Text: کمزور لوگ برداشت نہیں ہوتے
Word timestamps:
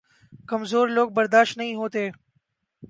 کمزور 0.47 0.87
لوگ 0.87 1.09
برداشت 1.09 1.57
نہیں 1.57 1.75
ہوتے 1.75 2.09